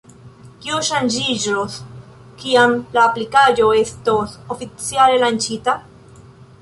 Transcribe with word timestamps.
Kio 0.61 0.77
ŝanĝiĝos, 0.87 1.75
kiam 2.39 2.73
la 2.97 3.05
aplikaĵo 3.11 3.69
estos 3.83 4.35
oficiale 4.57 5.21
lanĉita? 5.27 5.81